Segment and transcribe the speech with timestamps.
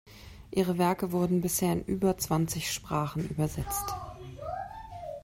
[0.49, 3.85] Ihre Werke wurden bisher in über zwanzig Sprachen übersetzt.